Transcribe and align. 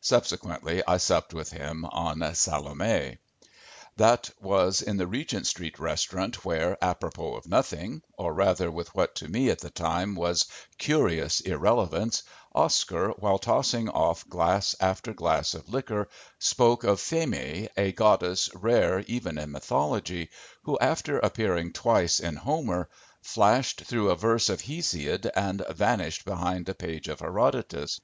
Subsequently 0.00 0.82
I 0.86 0.96
supped 0.96 1.34
with 1.34 1.50
him 1.52 1.84
on 1.84 2.24
"Salome." 2.34 3.18
That 3.98 4.30
was 4.40 4.80
in 4.80 4.96
the 4.96 5.06
Regent 5.06 5.46
street 5.46 5.78
restaurant 5.78 6.42
where, 6.42 6.82
apropos 6.82 7.34
of 7.34 7.46
nothing, 7.46 8.00
or 8.16 8.32
rather 8.32 8.70
with 8.70 8.94
what 8.94 9.14
to 9.16 9.28
me 9.28 9.50
at 9.50 9.58
the 9.58 9.68
time 9.68 10.14
was 10.14 10.46
curious 10.78 11.40
irrelevance, 11.40 12.22
Oscar, 12.54 13.10
while 13.18 13.38
tossing 13.38 13.90
off 13.90 14.26
glass 14.26 14.74
after 14.80 15.12
glass 15.12 15.52
of 15.52 15.68
liquor, 15.68 16.08
spoke 16.38 16.82
of 16.84 16.98
Phémé, 16.98 17.68
a 17.76 17.92
goddess 17.92 18.48
rare 18.54 19.00
even 19.00 19.36
in 19.36 19.50
mythology, 19.50 20.30
who, 20.62 20.78
after 20.78 21.18
appearing 21.18 21.74
twice 21.74 22.20
in 22.20 22.36
Homer, 22.36 22.88
flashed 23.20 23.82
through 23.82 24.08
a 24.08 24.16
verse 24.16 24.48
of 24.48 24.62
Hesiod 24.62 25.30
and 25.36 25.62
vanished 25.68 26.24
behind 26.24 26.70
a 26.70 26.74
page 26.74 27.06
of 27.06 27.20
Herodotos. 27.20 28.00